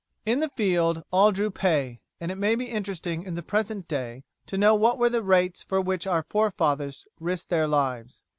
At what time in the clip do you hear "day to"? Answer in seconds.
3.87-4.57